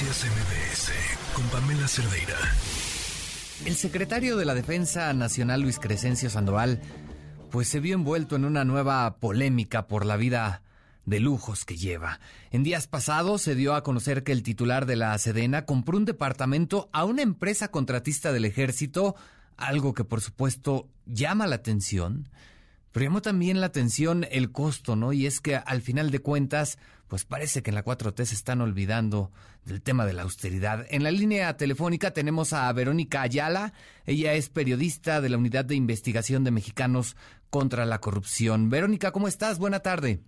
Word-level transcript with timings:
Noticias 0.00 0.30
MBS 0.30 0.92
con 1.34 1.44
Pamela 1.48 1.86
Cerdeira. 1.86 2.38
El 3.66 3.76
secretario 3.76 4.38
de 4.38 4.46
la 4.46 4.54
Defensa 4.54 5.12
Nacional 5.12 5.60
Luis 5.60 5.78
Crescencio 5.78 6.30
Sandoval 6.30 6.80
pues 7.50 7.68
se 7.68 7.80
vio 7.80 7.96
envuelto 7.96 8.36
en 8.36 8.46
una 8.46 8.64
nueva 8.64 9.18
polémica 9.18 9.88
por 9.88 10.06
la 10.06 10.16
vida 10.16 10.62
de 11.04 11.20
lujos 11.20 11.66
que 11.66 11.76
lleva. 11.76 12.18
En 12.50 12.62
días 12.62 12.86
pasados 12.86 13.42
se 13.42 13.54
dio 13.54 13.74
a 13.74 13.82
conocer 13.82 14.24
que 14.24 14.32
el 14.32 14.42
titular 14.42 14.86
de 14.86 14.96
la 14.96 15.18
Sedena 15.18 15.66
compró 15.66 15.98
un 15.98 16.06
departamento 16.06 16.88
a 16.94 17.04
una 17.04 17.20
empresa 17.20 17.70
contratista 17.70 18.32
del 18.32 18.46
ejército, 18.46 19.16
algo 19.58 19.92
que 19.92 20.04
por 20.04 20.22
supuesto 20.22 20.88
llama 21.04 21.46
la 21.46 21.56
atención. 21.56 22.30
Pero 22.92 23.04
llamó 23.04 23.20
también 23.20 23.60
la 23.60 23.66
atención 23.66 24.26
el 24.30 24.50
costo, 24.50 24.96
¿no? 24.96 25.12
Y 25.12 25.26
es 25.26 25.40
que 25.40 25.56
al 25.56 25.82
final 25.82 26.10
de 26.10 26.20
cuentas, 26.20 26.78
pues 27.10 27.24
parece 27.24 27.62
que 27.62 27.70
en 27.70 27.74
la 27.74 27.84
4T 27.84 28.24
se 28.24 28.34
están 28.34 28.60
olvidando 28.60 29.32
del 29.64 29.82
tema 29.82 30.06
de 30.06 30.14
la 30.14 30.22
austeridad. 30.22 30.86
En 30.90 31.02
la 31.02 31.10
línea 31.10 31.54
telefónica 31.56 32.12
tenemos 32.12 32.52
a 32.52 32.72
Verónica 32.72 33.20
Ayala. 33.20 33.74
Ella 34.06 34.32
es 34.34 34.48
periodista 34.48 35.20
de 35.20 35.28
la 35.28 35.36
Unidad 35.36 35.64
de 35.64 35.74
Investigación 35.74 36.44
de 36.44 36.52
Mexicanos 36.52 37.16
contra 37.50 37.84
la 37.84 37.98
Corrupción. 37.98 38.70
Verónica, 38.70 39.10
¿cómo 39.10 39.26
estás? 39.26 39.58
Buena 39.58 39.80
tarde. 39.80 40.20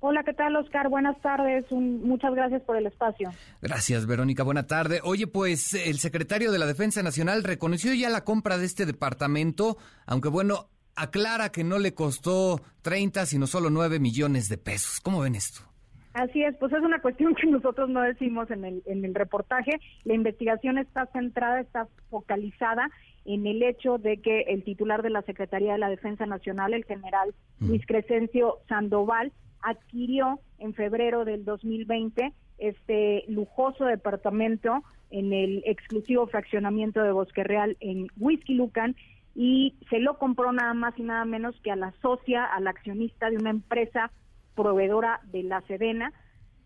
Hola, 0.00 0.22
¿qué 0.22 0.34
tal, 0.34 0.54
Oscar? 0.56 0.90
Buenas 0.90 1.18
tardes. 1.22 1.64
muchas 1.70 2.34
gracias 2.34 2.60
por 2.62 2.76
el 2.76 2.86
espacio. 2.86 3.30
Gracias, 3.62 4.04
Verónica. 4.04 4.42
Buena 4.42 4.66
tarde. 4.66 5.00
Oye, 5.04 5.26
pues 5.26 5.72
el 5.72 5.98
secretario 5.98 6.52
de 6.52 6.58
la 6.58 6.66
Defensa 6.66 7.02
Nacional 7.02 7.42
reconoció 7.42 7.94
ya 7.94 8.10
la 8.10 8.24
compra 8.24 8.58
de 8.58 8.66
este 8.66 8.84
departamento, 8.84 9.78
aunque 10.04 10.28
bueno, 10.28 10.68
aclara 10.94 11.52
que 11.52 11.64
no 11.64 11.78
le 11.78 11.94
costó 11.94 12.60
30, 12.82 13.24
sino 13.24 13.46
solo 13.46 13.70
9 13.70 13.98
millones 13.98 14.50
de 14.50 14.58
pesos. 14.58 15.00
¿Cómo 15.00 15.20
ven 15.20 15.36
esto? 15.36 15.71
Así 16.14 16.42
es, 16.42 16.54
pues 16.56 16.72
es 16.72 16.80
una 16.80 17.00
cuestión 17.00 17.34
que 17.40 17.46
nosotros 17.46 17.88
no 17.88 18.02
decimos 18.02 18.50
en 18.50 18.64
el, 18.64 18.82
en 18.86 19.04
el 19.04 19.14
reportaje. 19.14 19.80
La 20.04 20.14
investigación 20.14 20.78
está 20.78 21.06
centrada, 21.06 21.60
está 21.60 21.88
focalizada 22.10 22.90
en 23.24 23.46
el 23.46 23.62
hecho 23.62 23.98
de 23.98 24.18
que 24.18 24.42
el 24.42 24.64
titular 24.64 25.02
de 25.02 25.10
la 25.10 25.22
Secretaría 25.22 25.72
de 25.72 25.78
la 25.78 25.90
Defensa 25.90 26.26
Nacional, 26.26 26.74
el 26.74 26.84
general 26.84 27.34
mm. 27.60 27.68
Luis 27.68 27.86
Crescencio 27.86 28.58
Sandoval, 28.68 29.32
adquirió 29.62 30.40
en 30.58 30.74
febrero 30.74 31.24
del 31.24 31.44
2020 31.44 32.32
este 32.58 33.24
lujoso 33.28 33.84
departamento 33.84 34.82
en 35.10 35.32
el 35.32 35.62
exclusivo 35.66 36.26
fraccionamiento 36.26 37.02
de 37.02 37.12
Bosque 37.12 37.44
Real 37.44 37.76
en 37.80 38.08
Whisky 38.18 38.54
Lucan 38.54 38.96
y 39.34 39.74
se 39.88 39.98
lo 39.98 40.18
compró 40.18 40.52
nada 40.52 40.74
más 40.74 40.98
y 40.98 41.02
nada 41.02 41.24
menos 41.24 41.54
que 41.62 41.70
a 41.70 41.76
la 41.76 41.92
socia, 42.02 42.44
a 42.44 42.60
la 42.60 42.70
accionista 42.70 43.30
de 43.30 43.36
una 43.36 43.50
empresa 43.50 44.10
proveedora 44.54 45.20
de 45.24 45.42
la 45.42 45.60
Sedena 45.62 46.12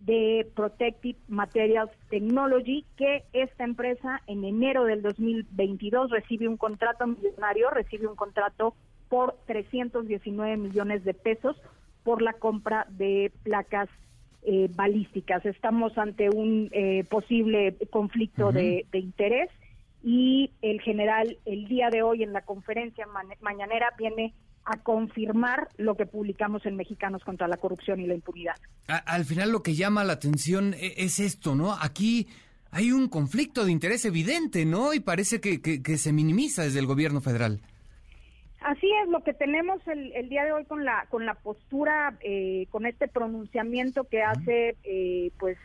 de 0.00 0.48
Protective 0.56 1.18
Materials 1.28 1.92
Technology, 2.10 2.84
que 2.96 3.24
esta 3.32 3.64
empresa 3.64 4.20
en 4.26 4.44
enero 4.44 4.84
del 4.84 5.00
2022 5.02 6.10
recibe 6.10 6.48
un 6.48 6.56
contrato 6.56 7.06
millonario, 7.06 7.70
recibe 7.70 8.08
un 8.08 8.16
contrato 8.16 8.74
por 9.08 9.36
319 9.46 10.56
millones 10.56 11.04
de 11.04 11.14
pesos 11.14 11.56
por 12.02 12.20
la 12.20 12.32
compra 12.32 12.86
de 12.90 13.30
placas 13.44 13.88
eh, 14.42 14.68
balísticas. 14.74 15.46
Estamos 15.46 15.96
ante 15.98 16.30
un 16.30 16.68
eh, 16.72 17.04
posible 17.08 17.76
conflicto 17.90 18.50
de, 18.50 18.86
de 18.90 18.98
interés 18.98 19.50
y 20.02 20.50
el 20.62 20.80
general 20.80 21.38
el 21.44 21.68
día 21.68 21.90
de 21.90 22.02
hoy 22.02 22.24
en 22.24 22.32
la 22.32 22.40
conferencia 22.40 23.06
mañanera 23.40 23.92
viene 23.96 24.34
a 24.64 24.78
confirmar 24.78 25.68
lo 25.76 25.96
que 25.96 26.06
publicamos 26.06 26.64
en 26.66 26.76
Mexicanos 26.76 27.22
contra 27.24 27.48
la 27.48 27.56
corrupción 27.56 28.00
y 28.00 28.06
la 28.06 28.14
impunidad. 28.14 28.54
al 28.86 29.24
final 29.24 29.50
lo 29.50 29.62
que 29.62 29.74
llama 29.74 30.04
la 30.04 30.14
atención 30.14 30.74
e, 30.74 30.94
es 30.98 31.18
esto, 31.18 31.54
¿no? 31.54 31.74
Aquí 31.80 32.28
hay 32.70 32.92
un 32.92 33.08
conflicto 33.08 33.64
de 33.64 33.72
interés 33.72 34.04
evidente, 34.04 34.64
¿no? 34.64 34.94
Y 34.94 35.00
parece 35.00 35.40
que, 35.40 35.60
que, 35.60 35.96
se 35.98 36.12
minimiza 36.12 36.62
desde 36.62 36.78
el 36.78 36.86
gobierno 36.86 37.20
federal. 37.20 37.60
Así 38.60 38.88
es, 39.02 39.10
lo 39.10 39.22
que 39.24 39.34
tenemos 39.34 39.86
el, 39.88 40.12
el 40.12 40.28
día 40.28 40.44
de 40.44 40.52
hoy 40.52 40.64
con 40.64 40.84
la 40.84 41.06
con 41.10 41.26
la 41.26 41.34
postura, 41.34 42.16
eh, 42.22 42.66
con 42.70 42.86
este 42.86 43.08
pronunciamiento 43.08 44.04
que 44.04 44.22
hace, 44.22 44.76
eh, 44.84 45.32
pues 45.38 45.58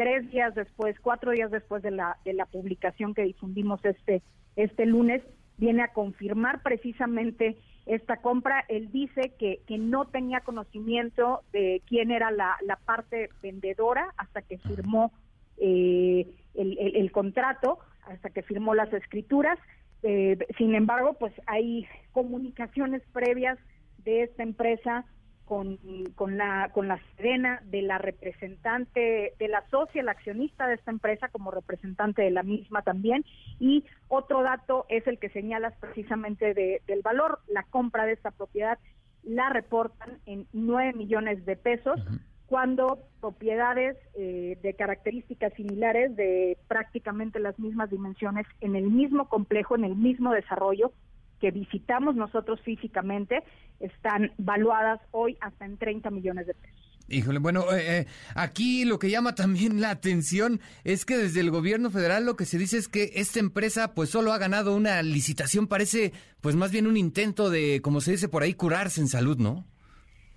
tres 0.00 0.30
días 0.30 0.54
después, 0.54 0.98
cuatro 1.00 1.30
días 1.30 1.50
después 1.50 1.82
de 1.82 1.90
la, 1.90 2.16
de 2.24 2.32
la 2.32 2.46
publicación 2.46 3.12
que 3.12 3.22
difundimos 3.22 3.84
este, 3.84 4.22
este 4.56 4.86
lunes, 4.86 5.22
viene 5.58 5.82
a 5.82 5.92
confirmar 5.92 6.62
precisamente 6.62 7.58
esta 7.90 8.18
compra. 8.18 8.64
Él 8.68 8.90
dice 8.92 9.34
que, 9.38 9.60
que 9.66 9.76
no 9.76 10.06
tenía 10.06 10.40
conocimiento 10.40 11.42
de 11.52 11.82
quién 11.86 12.12
era 12.12 12.30
la, 12.30 12.56
la 12.62 12.76
parte 12.76 13.30
vendedora 13.42 14.14
hasta 14.16 14.42
que 14.42 14.58
firmó 14.58 15.12
eh, 15.56 16.26
el, 16.54 16.78
el, 16.78 17.10
contrato, 17.10 17.80
hasta 18.02 18.30
que 18.30 18.42
firmó 18.42 18.74
las 18.74 18.92
escrituras. 18.92 19.58
Eh, 20.04 20.38
sin 20.56 20.76
embargo, 20.76 21.14
pues 21.14 21.32
hay 21.46 21.86
comunicaciones 22.12 23.02
previas 23.12 23.58
de 23.98 24.22
esta 24.22 24.44
empresa 24.44 25.04
con, 25.50 25.78
con, 26.14 26.38
la 26.38 26.70
con 26.72 26.86
la 26.86 27.00
Serena 27.16 27.60
de 27.64 27.82
la 27.82 27.98
representante 27.98 29.34
de 29.36 29.48
la 29.48 29.68
socia, 29.68 30.00
la 30.04 30.12
accionista 30.12 30.68
de 30.68 30.74
esta 30.74 30.92
empresa 30.92 31.26
como 31.26 31.50
representante 31.50 32.22
de 32.22 32.30
la 32.30 32.44
misma 32.44 32.82
también. 32.82 33.24
Y 33.58 33.84
otro 34.06 34.44
dato 34.44 34.86
es 34.88 35.04
el 35.08 35.18
que 35.18 35.28
señalas 35.30 35.74
precisamente 35.80 36.54
de, 36.54 36.82
del 36.86 37.02
valor. 37.02 37.40
La 37.48 37.64
compra 37.64 38.04
de 38.04 38.12
esta 38.12 38.30
propiedad 38.30 38.78
la 39.24 39.48
reportan 39.48 40.20
en 40.24 40.46
9 40.52 40.92
millones 40.92 41.44
de 41.44 41.56
pesos 41.56 42.00
cuando 42.46 43.00
propiedades 43.20 43.96
eh, 44.14 44.56
de 44.62 44.74
características 44.74 45.52
similares 45.54 46.14
de 46.14 46.58
prácticamente 46.68 47.40
las 47.40 47.58
mismas 47.58 47.90
dimensiones 47.90 48.46
en 48.60 48.76
el 48.76 48.88
mismo 48.88 49.28
complejo 49.28 49.74
en 49.74 49.84
el 49.84 49.96
mismo 49.96 50.32
desarrollo 50.32 50.92
que 51.40 51.50
visitamos 51.50 52.14
nosotros 52.14 52.60
físicamente 52.60 53.42
están 53.80 54.32
valuadas 54.38 55.00
hoy 55.10 55.36
hasta 55.40 55.64
en 55.64 55.78
30 55.78 56.10
millones 56.10 56.46
de 56.46 56.54
pesos. 56.54 56.80
Híjole, 57.08 57.40
bueno, 57.40 57.62
eh, 57.72 57.98
eh, 57.98 58.06
aquí 58.36 58.84
lo 58.84 59.00
que 59.00 59.10
llama 59.10 59.34
también 59.34 59.80
la 59.80 59.90
atención 59.90 60.60
es 60.84 61.04
que 61.04 61.16
desde 61.16 61.40
el 61.40 61.50
gobierno 61.50 61.90
federal 61.90 62.24
lo 62.24 62.36
que 62.36 62.44
se 62.44 62.56
dice 62.56 62.78
es 62.78 62.86
que 62.86 63.10
esta 63.16 63.40
empresa 63.40 63.94
pues 63.94 64.10
solo 64.10 64.32
ha 64.32 64.38
ganado 64.38 64.76
una 64.76 65.02
licitación, 65.02 65.66
parece 65.66 66.12
pues 66.40 66.54
más 66.54 66.70
bien 66.70 66.86
un 66.86 66.96
intento 66.96 67.50
de, 67.50 67.80
como 67.82 68.00
se 68.00 68.12
dice 68.12 68.28
por 68.28 68.44
ahí, 68.44 68.54
curarse 68.54 69.00
en 69.00 69.08
salud, 69.08 69.38
¿no? 69.38 69.64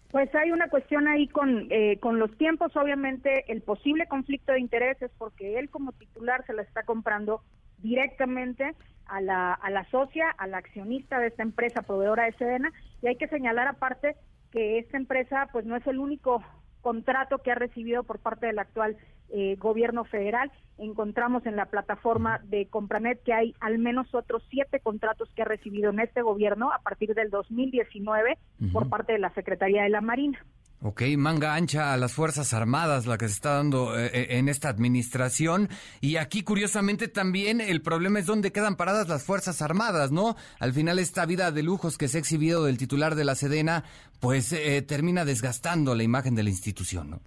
Pues 0.10 0.34
hay 0.34 0.52
una 0.52 0.68
cuestión 0.70 1.08
ahí 1.08 1.28
con, 1.28 1.68
eh, 1.70 2.00
con 2.00 2.18
los 2.18 2.36
tiempos, 2.38 2.76
obviamente 2.76 3.52
el 3.52 3.62
posible 3.62 4.08
conflicto 4.08 4.54
de 4.54 4.60
intereses 4.60 5.12
porque 5.20 5.60
él 5.60 5.70
como 5.70 5.92
titular 5.92 6.44
se 6.48 6.54
la 6.54 6.64
está 6.64 6.82
comprando 6.84 7.44
directamente 7.84 8.74
a 9.08 9.22
la, 9.22 9.54
a 9.54 9.70
la 9.70 9.90
socia, 9.90 10.30
a 10.30 10.48
la 10.48 10.58
accionista 10.58 11.20
de 11.20 11.28
esta 11.28 11.44
empresa 11.44 11.82
proveedora 11.82 12.26
de 12.26 12.34
Sedena, 12.34 12.72
y 13.02 13.08
hay 13.08 13.16
que 13.16 13.28
señalar 13.28 13.68
aparte 13.68 14.16
que 14.52 14.78
esta 14.78 14.98
empresa 14.98 15.48
pues 15.52 15.66
no 15.66 15.76
es 15.76 15.86
el 15.88 16.00
único 16.00 16.44
contrato 16.82 17.40
que 17.40 17.52
ha 17.52 17.56
recibido 17.56 18.04
por 18.04 18.20
parte 18.20 18.46
del 18.46 18.60
actual 18.60 18.98
eh, 19.30 19.56
gobierno 19.56 20.04
federal. 20.04 20.52
Encontramos 20.78 21.46
en 21.48 21.56
la 21.56 21.66
plataforma 21.66 22.40
de 22.44 22.68
Compranet 22.68 23.24
que 23.24 23.34
hay 23.34 23.56
al 23.62 23.80
menos 23.80 24.14
otros 24.14 24.44
siete 24.50 24.80
contratos 24.80 25.30
que 25.36 25.42
ha 25.42 25.46
recibido 25.46 25.90
en 25.90 26.00
este 26.00 26.22
gobierno 26.22 26.72
a 26.72 26.80
partir 26.80 27.16
del 27.16 27.32
2019 27.32 28.38
por 28.72 28.90
parte 28.90 29.14
de 29.14 29.20
la 29.20 29.34
Secretaría 29.34 29.84
de 29.84 29.90
la 29.90 30.02
Marina. 30.02 30.46
Ok, 30.86 31.02
manga 31.18 31.56
ancha 31.56 31.94
a 31.94 31.98
las 31.98 32.14
Fuerzas 32.14 32.54
Armadas, 32.54 33.06
la 33.06 33.18
que 33.18 33.30
se 33.30 33.36
está 33.36 33.54
dando 33.54 33.98
eh, 33.98 34.08
eh, 34.08 34.28
en 34.32 34.50
esta 34.50 34.68
administración. 34.68 35.70
Y 36.02 36.18
aquí, 36.18 36.44
curiosamente, 36.44 37.08
también 37.08 37.62
el 37.62 37.82
problema 37.82 38.20
es 38.20 38.26
dónde 38.26 38.52
quedan 38.52 38.76
paradas 38.76 39.08
las 39.08 39.24
Fuerzas 39.24 39.62
Armadas, 39.62 40.12
¿no? 40.12 40.36
Al 40.60 40.74
final, 40.74 41.00
esta 41.00 41.26
vida 41.26 41.54
de 41.54 41.64
lujos 41.64 41.98
que 41.98 42.10
se 42.10 42.18
ha 42.18 42.20
exhibido 42.20 42.66
del 42.66 42.78
titular 42.78 43.16
de 43.16 43.24
la 43.24 43.36
Sedena, 43.36 43.86
pues 44.20 44.52
eh, 44.52 44.82
termina 44.82 45.24
desgastando 45.24 45.96
la 45.96 46.04
imagen 46.04 46.36
de 46.36 46.44
la 46.44 46.50
institución, 46.50 47.12
¿no? 47.12 47.22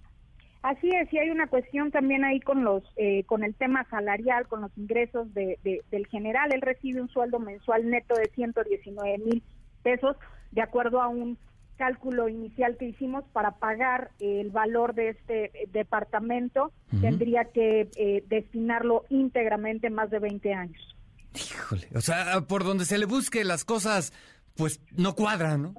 Así 0.61 0.91
es, 0.91 1.11
y 1.11 1.17
hay 1.17 1.31
una 1.31 1.47
cuestión 1.47 1.89
también 1.89 2.25
ahí 2.25 2.39
con 2.41 2.63
los, 2.63 2.83
con 3.25 3.43
el 3.43 3.55
tema 3.55 3.85
salarial, 3.89 4.47
con 4.47 4.61
los 4.61 4.77
ingresos 4.77 5.33
de, 5.33 5.57
del 5.63 6.07
general. 6.07 6.53
Él 6.53 6.61
recibe 6.61 7.01
un 7.01 7.09
sueldo 7.09 7.39
mensual 7.39 7.89
neto 7.89 8.13
de 8.15 8.29
119 8.35 9.17
mil 9.19 9.41
pesos, 9.81 10.15
de 10.51 10.61
acuerdo 10.61 11.01
a 11.01 11.07
un 11.07 11.37
cálculo 11.77 12.27
inicial 12.27 12.75
que 12.77 12.85
hicimos 12.85 13.23
para 13.31 13.51
pagar 13.51 14.11
el 14.19 14.51
valor 14.51 14.93
de 14.93 15.09
este 15.09 15.51
departamento, 15.71 16.73
tendría 17.01 17.45
que 17.45 17.89
eh, 17.95 18.23
destinarlo 18.27 19.05
íntegramente 19.09 19.89
más 19.89 20.09
de 20.09 20.19
20 20.19 20.53
años. 20.53 20.95
Híjole, 21.33 21.87
o 21.95 22.01
sea, 22.01 22.41
por 22.41 22.63
donde 22.63 22.85
se 22.85 22.97
le 22.97 23.05
busque 23.05 23.43
las 23.43 23.63
cosas, 23.63 24.11
pues 24.55 24.81
no 24.91 25.13
cuadran, 25.13 25.61
¿no? 25.61 25.73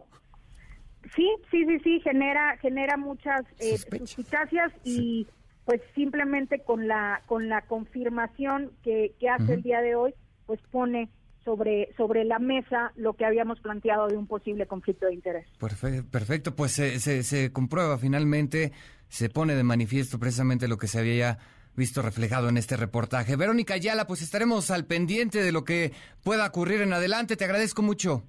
Sí, 1.17 1.29
sí, 1.51 1.65
sí, 1.65 1.79
sí, 1.83 2.01
genera 2.01 2.57
genera 2.59 2.97
muchas 2.97 3.43
eh, 3.59 3.77
suspicacias 3.77 4.73
y 4.85 5.27
pues 5.65 5.81
simplemente 5.95 6.63
con 6.63 6.87
la 6.87 7.23
con 7.27 7.49
la 7.49 7.63
confirmación 7.63 8.71
que, 8.83 9.15
que 9.19 9.29
hace 9.29 9.55
el 9.55 9.63
día 9.63 9.81
de 9.81 9.95
hoy, 9.95 10.15
pues 10.47 10.61
pone 10.71 11.09
sobre, 11.49 11.95
sobre 11.97 12.25
la 12.25 12.39
mesa 12.39 12.93
lo 12.97 13.15
que 13.15 13.25
habíamos 13.25 13.59
planteado 13.61 14.07
de 14.07 14.19
un 14.19 14.27
posible 14.27 14.67
conflicto 14.67 15.07
de 15.07 15.15
interés. 15.15 15.47
Perfecto, 15.59 16.55
pues 16.55 16.73
se, 16.73 17.01
se, 17.01 17.53
comprueba 17.53 17.97
finalmente, 17.97 18.73
se 19.09 19.31
pone 19.31 19.55
de 19.55 19.65
manifiesto 19.65 20.19
precisamente 20.19 20.69
lo 20.69 20.77
que 20.77 20.89
se 20.89 20.99
había 20.99 21.39
visto 21.75 22.03
reflejado 22.03 22.51
en 22.51 22.59
este 22.59 22.77
reportaje. 22.77 23.37
Verónica 23.37 23.75
Ayala, 23.75 24.07
pues 24.07 24.21
estaremos 24.21 24.71
al 24.71 24.85
pendiente 24.85 25.43
de 25.43 25.53
lo 25.53 25.65
que 25.65 25.93
pueda 26.23 26.47
ocurrir 26.47 26.83
en 26.83 26.93
adelante. 26.93 27.37
Te 27.37 27.47
agradezco 27.47 27.81
mucho. 27.81 28.25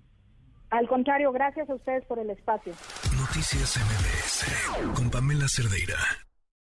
Al 0.69 0.88
contrario, 0.88 1.33
gracias 1.33 1.69
a 1.69 1.75
ustedes 1.75 2.06
por 2.06 2.19
el 2.19 2.30
espacio. 2.30 2.71
Noticias 3.18 3.77
MBS 3.77 4.95
con 4.95 5.10
Pamela 5.10 5.48
Cerdeira. 5.50 6.29